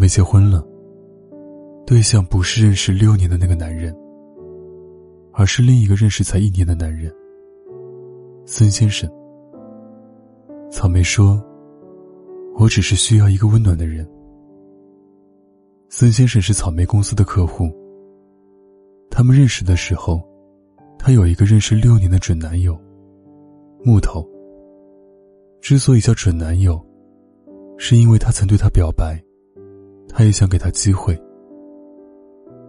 [0.00, 0.66] 草莓结婚了，
[1.86, 3.94] 对象不是认识六年的那个男人，
[5.34, 7.14] 而是另一个认识才一年的男人。
[8.46, 9.06] 孙先生，
[10.70, 11.38] 草莓说
[12.56, 14.08] ：“我只是需要一个温暖的人。”
[15.90, 17.70] 孙先生是草莓公司的客户。
[19.10, 20.18] 他们认识的时候，
[20.98, 22.74] 他有一个认识六年的准男友，
[23.84, 24.26] 木头。
[25.60, 26.82] 之所以叫准男友，
[27.76, 29.22] 是因为他曾对他表白。
[30.12, 31.18] 他也想给他机会。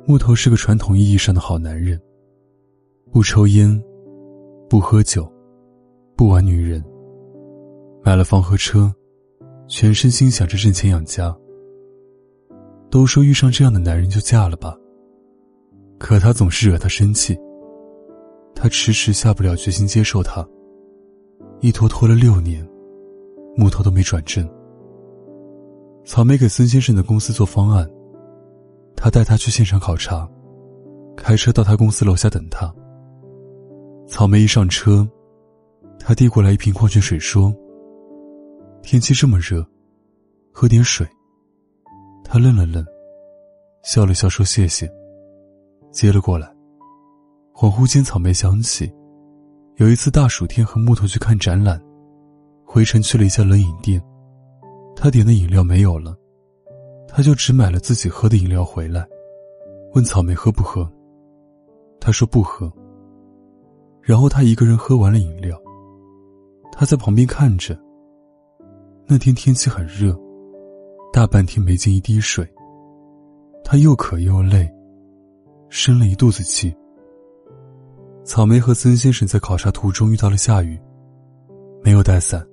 [0.06, 2.00] 木头是个传统意义上的好男人，
[3.12, 3.84] 不抽烟，
[4.70, 5.32] 不喝酒，
[6.16, 6.84] 不玩女人。
[8.04, 8.92] 买了房和车，
[9.68, 11.36] 全身心想着挣钱养家。
[12.90, 14.76] 都说遇上这样的男人就嫁了吧，
[15.98, 17.38] 可他总是惹他生气。
[18.54, 20.46] 他迟迟下不了决心接受他，
[21.62, 22.68] 一拖拖了六年，
[23.56, 24.48] 木头都没转正。
[26.04, 27.90] 草莓给孙先生的公司做方案，
[28.96, 30.30] 他带他去现场考察，
[31.16, 32.74] 开车到他公司楼下等他。
[34.08, 35.08] 草莓一上车，
[36.00, 37.54] 他递过来一瓶矿泉水，说
[38.82, 39.66] ：“天气这么热，
[40.52, 41.08] 喝点水。”
[42.26, 42.84] 他愣了愣，
[43.84, 44.92] 笑了笑说：“谢谢。”
[45.92, 46.52] 接了过来。
[47.54, 48.92] 恍惚间，草莓想起，
[49.76, 51.80] 有一次大暑天和木头去看展览，
[52.66, 54.02] 回程去了一家冷饮店。
[55.04, 56.16] 他点的饮料没有了，
[57.08, 59.04] 他就只买了自己喝的饮料回来，
[59.96, 60.88] 问草莓喝不喝。
[62.00, 62.72] 他说不喝。
[64.00, 65.60] 然后他一个人喝完了饮料。
[66.72, 67.76] 他在旁边看着。
[69.08, 70.16] 那天天气很热，
[71.12, 72.48] 大半天没进一滴水。
[73.64, 74.72] 他又渴又累，
[75.68, 76.72] 生了一肚子气。
[78.24, 80.80] 草莓和曾先生在考察途中遇到了下雨，
[81.84, 82.46] 没有带伞。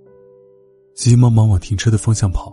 [0.99, 2.53] 急忙忙往停车的方向跑。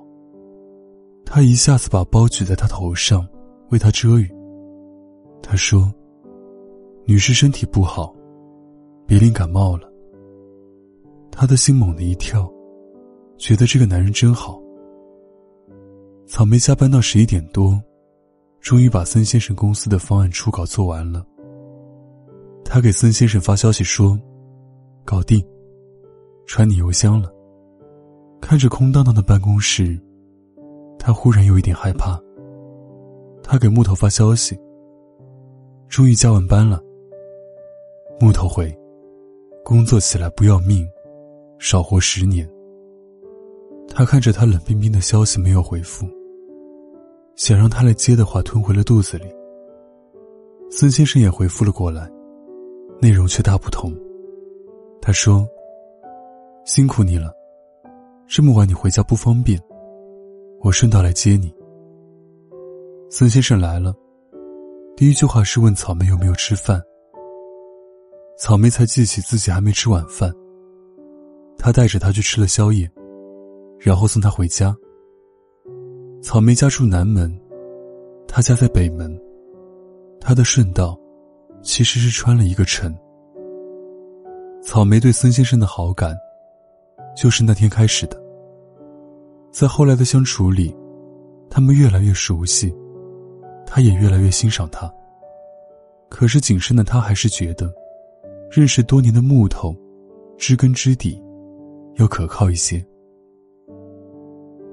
[1.26, 3.28] 他一下子把包举在他头上，
[3.72, 4.32] 为他遮雨。
[5.42, 5.92] 他说
[7.06, 8.16] ：“女士身体不好，
[9.08, 9.92] 别淋感冒了。”
[11.34, 12.48] 他的心猛地一跳，
[13.36, 14.62] 觉得这个男人真好。
[16.28, 17.82] 草莓加班到十一点多，
[18.60, 21.26] 终于把孙先生公司的方案初稿做完了。
[22.64, 24.16] 他给孙先生发消息说
[25.04, 25.44] ：“搞定，
[26.46, 27.32] 传你邮箱了。”
[28.48, 30.00] 看着空荡荡的办公室，
[31.00, 32.22] 他忽然有一点害怕。
[33.42, 34.56] 他给木头发消息
[35.90, 36.80] ：“终于加完班了。”
[38.22, 38.72] 木头回
[39.66, 40.88] ：“工作起来不要命，
[41.58, 42.48] 少活十年。”
[43.90, 46.06] 他看着他冷冰冰的消息没有回复，
[47.36, 49.26] 想让他来接的话吞回了肚子里。
[50.70, 52.08] 孙先生也回复了过来，
[53.02, 53.92] 内容却大不同。
[55.02, 55.48] 他说
[56.64, 57.34] ：“辛苦你了。”
[58.28, 59.60] 这么晚你回家不方便，
[60.62, 61.54] 我顺道来接你。
[63.10, 63.94] 孙先生来了，
[64.98, 66.82] 第一句话是问草莓有没有吃饭。
[68.38, 70.34] 草莓才记起自己还没吃晚饭，
[71.56, 72.90] 他带着他去吃了宵夜，
[73.80, 74.76] 然后送他回家。
[76.22, 77.32] 草莓家住南门，
[78.28, 79.18] 他家在北门，
[80.20, 81.00] 他的顺道
[81.62, 82.94] 其实是穿了一个城。
[84.64, 86.16] 草莓对孙先生的好感。
[87.16, 88.22] 就是那天开始的，
[89.52, 90.76] 在后来的相处里，
[91.50, 92.76] 他们越来越熟悉，
[93.66, 94.92] 他也越来越欣赏他。
[96.10, 97.74] 可是谨慎的他还是觉得，
[98.52, 99.74] 认识多年的木头，
[100.38, 101.22] 知根知底，
[101.96, 102.86] 要可靠一些。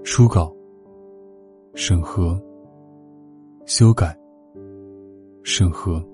[0.04, 0.52] 初稿、
[1.74, 2.40] 审核、
[3.66, 4.18] 修改、
[5.44, 6.04] 审核、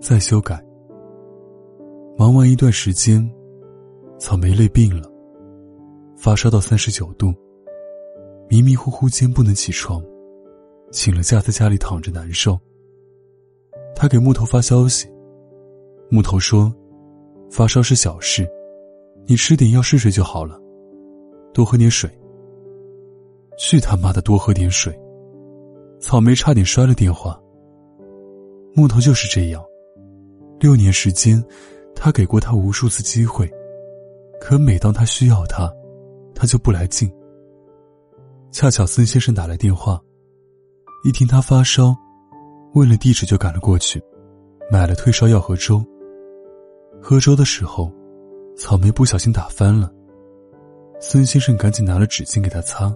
[0.00, 0.60] 再修改，
[2.18, 3.24] 忙完一段时间。
[4.24, 5.06] 草莓累病了，
[6.16, 7.30] 发烧到三十九度，
[8.48, 10.02] 迷迷糊糊间不能起床，
[10.90, 12.58] 请了假在家里躺着难受。
[13.94, 15.06] 他给木头发消息，
[16.08, 16.74] 木头说
[17.52, 18.48] ：“发烧是小事，
[19.26, 20.58] 你吃点药睡睡就好了，
[21.52, 22.10] 多喝点水。”
[23.60, 24.98] 去他妈的多喝点水！
[26.00, 27.38] 草莓差点摔了电话。
[28.74, 29.62] 木头就是这样，
[30.60, 31.44] 六年时间，
[31.94, 33.52] 他给过他无数次机会，
[34.46, 35.72] 可每当他需要他，
[36.34, 37.10] 他就不来劲。
[38.52, 39.98] 恰巧孙先生打来电话，
[41.02, 41.96] 一听他发烧，
[42.74, 43.98] 问了地址就赶了过去，
[44.70, 45.82] 买了退烧药和粥。
[47.00, 47.90] 喝粥的时候，
[48.54, 49.90] 草莓不小心打翻了，
[51.00, 52.94] 孙先生赶紧拿了纸巾给他擦，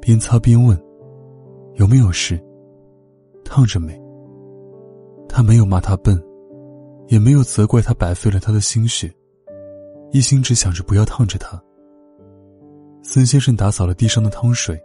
[0.00, 0.74] 边擦边问
[1.76, 2.42] ：“有没有事？
[3.44, 3.94] 烫着没？”
[5.28, 6.18] 他没有骂他笨，
[7.08, 9.12] 也没有责怪他白费了他的心血，
[10.12, 11.60] 一心只想着不要烫着他。
[13.02, 14.80] 孙先生打扫了地上的汤水，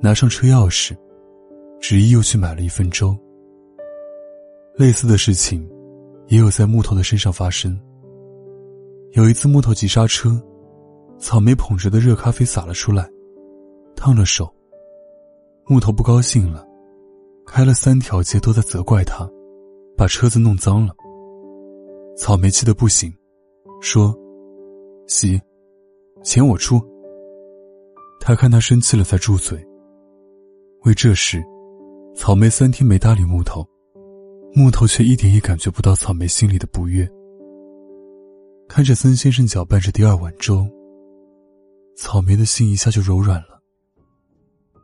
[0.00, 0.96] 拿上车钥匙，
[1.80, 3.16] 执意又去买了一份粥。
[4.76, 5.68] 类似的事情，
[6.28, 7.78] 也有在木头的身上发生。
[9.12, 10.40] 有一次木头急刹车，
[11.18, 13.08] 草莓捧着的热咖啡洒了出来，
[13.94, 14.52] 烫了手。
[15.66, 16.66] 木头不高兴了，
[17.46, 19.28] 开了三条街都在责怪他。
[19.96, 20.92] 把车子弄脏了，
[22.16, 23.14] 草莓气得不行，
[23.80, 24.12] 说
[25.06, 25.40] ：“洗，
[26.22, 26.80] 钱我出。”
[28.20, 29.62] 他看他生气了，才住嘴。
[30.82, 31.42] 为这事，
[32.16, 33.66] 草莓三天没搭理木头，
[34.54, 37.08] 木头却一点也感觉不到草莓心里的不悦。
[38.68, 40.66] 看着孙先生搅拌着第二碗粥，
[41.96, 43.60] 草莓的心一下就柔软了，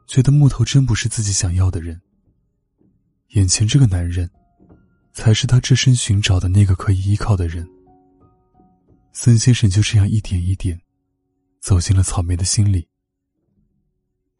[0.06, 2.00] 觉得木头真不是自己想要的人。
[3.34, 4.28] 眼前这个男人。
[5.12, 7.68] 才是他这生寻找的那个可以依靠的人。
[9.12, 10.80] 孙先生就这样一点一点，
[11.60, 12.86] 走进了草莓的心里。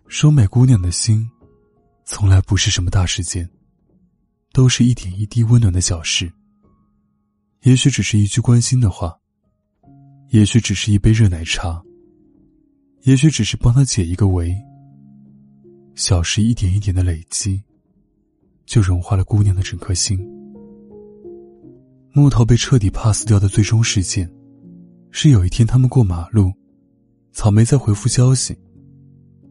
[0.06, 1.28] 收买姑娘的心，
[2.05, 3.49] 从来不是什么大事件，
[4.52, 6.32] 都是一点一滴温暖的小事。
[7.62, 9.19] 也许只是一句关心的话，
[10.31, 11.82] 也许只是一杯热奶茶，
[13.02, 14.56] 也许只是帮他解一个围。
[15.96, 17.62] 小事一点一点的累积，
[18.64, 20.19] 就融化了姑娘的整颗心。
[22.12, 24.31] 木头被彻底 pass 掉的最终事件，
[25.10, 26.52] 是有一天他们过马路，
[27.32, 28.56] 草莓在回复消息，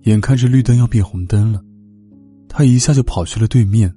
[0.04, 1.64] 眼看着绿灯要变红灯了，
[2.48, 3.94] 他一下就跑去了对面，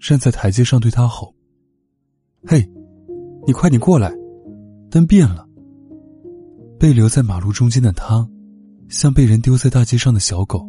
[0.00, 1.34] 站在台阶上对他吼
[2.46, 2.64] ：“嘿，
[3.46, 4.12] 你快点过来，
[4.90, 5.46] 灯变了。”
[6.78, 8.24] 被留在马路中间的他，
[8.88, 10.64] 像被人丢在大街上的小狗，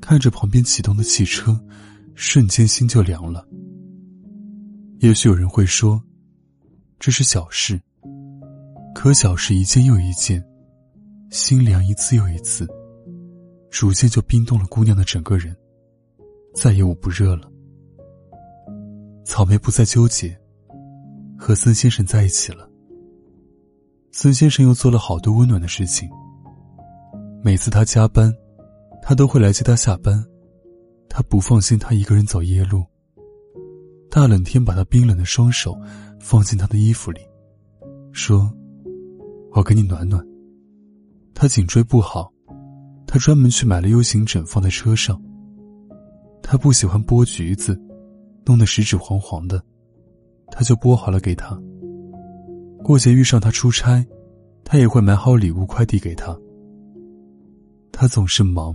[0.00, 1.60] 看着旁边启动的汽车，
[2.14, 3.44] 瞬间心就凉了。
[5.00, 6.00] 也许有人会说，
[7.00, 7.80] 这是小事。
[8.94, 10.42] 可小事一件又一件，
[11.30, 12.68] 心凉一次又一次，
[13.70, 15.56] 逐渐就冰冻了姑娘的整个人，
[16.54, 17.50] 再也捂不热了。
[19.24, 20.36] 草莓不再纠结，
[21.38, 22.68] 和孙先生在一起了。
[24.10, 26.08] 孙先生又做了好多温暖的事情。
[27.42, 28.32] 每次他加班，
[29.02, 30.22] 他都会来接他下班，
[31.08, 32.84] 他不放心他一个人走夜路。
[34.10, 35.76] 大冷天，把他冰冷的双手
[36.20, 37.20] 放进他的衣服里，
[38.12, 38.52] 说
[39.54, 40.24] ：“我给你暖暖。”
[41.34, 42.32] 他颈椎不好，
[43.06, 45.20] 他专门去买了 U 型枕放在车上。
[46.42, 47.80] 他不喜欢剥橘子，
[48.44, 49.62] 弄得食指黄黄的，
[50.50, 51.58] 他就剥好了给他。
[52.82, 54.04] 过节遇上他出差，
[54.64, 56.36] 他也会买好礼物快递给他。
[57.92, 58.74] 他总是忙，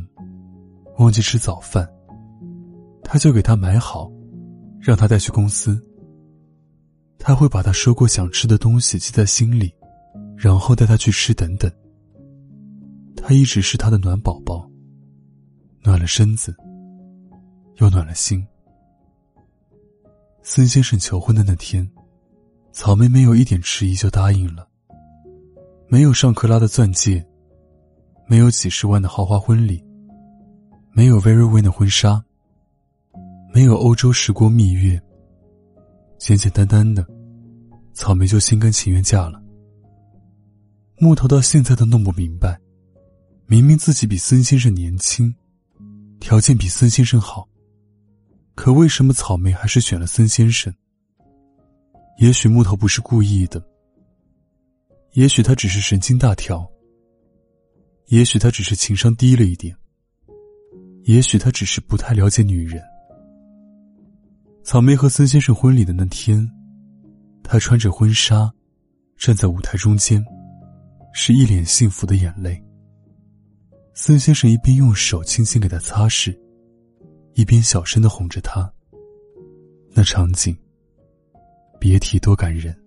[0.98, 1.88] 忘记吃早饭，
[3.04, 4.12] 他就给他买好。
[4.80, 5.84] 让他带去公司，
[7.18, 9.74] 他会把他说过想吃的东西记在心里，
[10.38, 11.34] 然后带他去吃。
[11.34, 11.70] 等等，
[13.16, 14.70] 他一直是他的暖宝宝，
[15.84, 16.56] 暖了身子，
[17.78, 18.46] 又暖了心。
[20.44, 21.86] 孙先生求婚的那天，
[22.72, 24.68] 草莓没有一点迟疑就答应了。
[25.90, 27.26] 没有上克拉的钻戒，
[28.28, 29.84] 没有几十万的豪华婚礼，
[30.92, 32.24] 没有 Very Win 的婚纱。
[33.54, 35.02] 没有欧洲十国蜜月，
[36.20, 37.06] 简简单单的，
[37.94, 39.42] 草莓就心甘情愿嫁了。
[41.00, 42.60] 木头到现在都弄不明白，
[43.46, 45.34] 明明自己比孙先生年轻，
[46.20, 47.48] 条件比孙先生好，
[48.56, 50.74] 可为什么草莓还是选了孙先生？
[52.18, 53.64] 也许木头不是故意的，
[55.14, 56.68] 也许他只是神经大条，
[58.08, 59.76] 也许他只是情商低了一点，
[61.04, 62.82] 也许他只是不太了解女人。
[64.64, 66.46] 草莓和孙先生婚礼的那天，
[67.44, 68.52] 她穿着婚纱，
[69.16, 70.26] 站在舞台中间，
[71.20, 72.64] 是一脸幸福的眼泪。
[73.96, 76.38] 孙先生一边用手轻轻给她擦拭，
[77.34, 78.72] 一边小声的哄着她。
[79.94, 80.56] 那场景，
[81.80, 82.80] 别提多感人。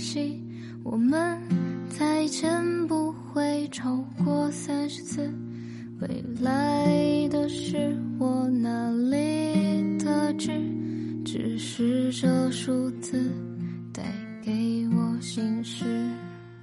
[0.00, 0.42] 系，
[0.82, 1.38] 我们
[1.90, 2.50] 再见
[2.88, 5.30] 不会超过三十次。
[6.00, 10.50] 未来的事我哪里得知？
[11.22, 13.30] 只是这数字
[13.92, 14.02] 带
[14.42, 15.84] 给我心事。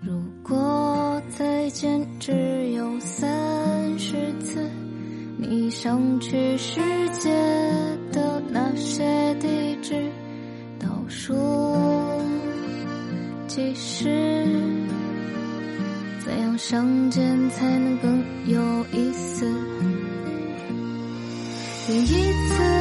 [0.01, 4.67] 如果再见只有三十次，
[5.38, 6.82] 你想去世
[16.98, 19.46] 样相见才能更有意思？
[21.86, 22.76] 第一次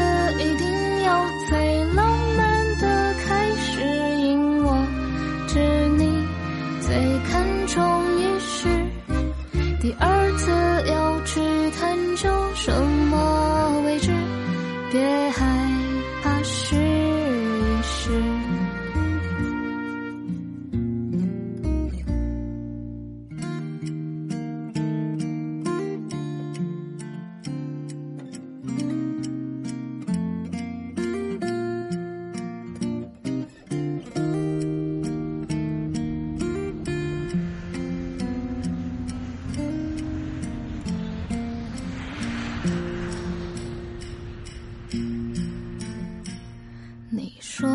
[47.58, 47.66] 说，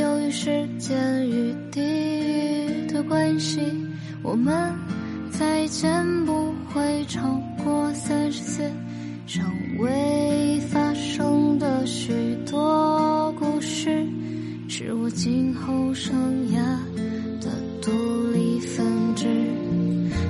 [0.00, 3.60] 由于时间与地域的关系，
[4.20, 4.74] 我们
[5.30, 8.68] 再见不会超过三十次。
[9.24, 9.44] 尚
[9.78, 12.12] 未发生的许
[12.50, 14.04] 多故事，
[14.68, 16.12] 是我今后生
[16.48, 16.56] 涯
[17.40, 17.48] 的
[17.80, 17.92] 独
[18.32, 18.84] 立分
[19.14, 19.28] 支。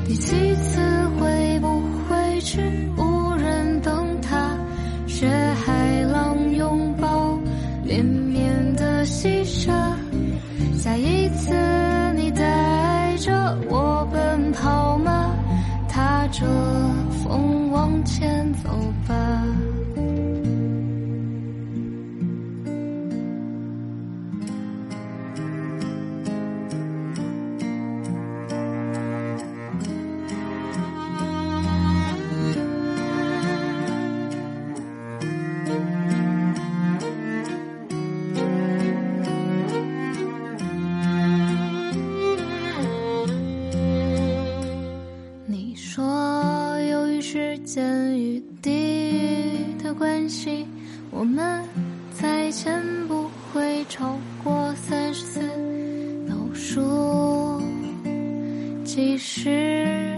[0.07, 0.81] 第七次
[1.19, 2.61] 会不会去
[2.99, 4.55] 无人灯塔，
[5.07, 5.27] 学
[5.65, 5.73] 海
[58.97, 60.17] 其实，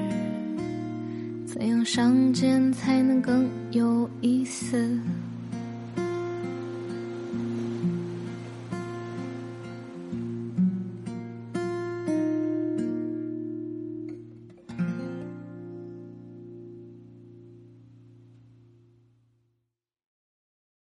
[1.45, 4.97] 怎样相见才能更有意思？